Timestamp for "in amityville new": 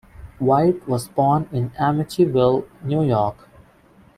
1.51-3.03